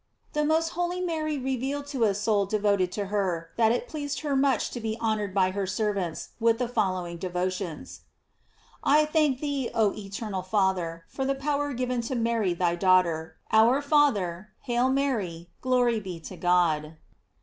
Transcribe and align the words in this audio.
The 0.33 0.43
most 0.43 0.69
holy 0.69 0.99
Mary 0.99 1.37
revealed 1.37 1.85
to 1.93 2.05
a 2.05 2.15
soul 2.15 2.47
devoted 2.47 2.91
to 2.93 3.05
her, 3.13 3.51
that 3.55 3.71
it 3.71 3.87
pleased 3.87 4.21
her 4.21 4.35
much 4.35 4.71
to 4.71 4.79
be 4.79 4.97
honored 4.99 5.31
by 5.31 5.51
her 5.51 5.67
servants 5.67 6.29
with 6.39 6.57
the 6.57 6.67
following 6.67 7.17
devotions. 7.17 8.01
I 8.83 9.05
thank 9.05 9.41
thee, 9.41 9.69
oil 9.75 9.91
tternal 9.93 10.43
Father, 10.43 11.03
for 11.07 11.23
the 11.23 11.35
pow 11.35 11.61
er 11.61 11.73
given 11.73 12.01
to 12.01 12.15
Mary 12.15 12.55
thy 12.55 12.73
daughter 12.75 13.35
Our 13.51 13.79
Father, 13.79 14.49
Hail 14.63 14.89
Mary, 14.89 15.51
Glory 15.61 15.99
be 15.99 16.19
to 16.21 16.35
God. 16.35 16.95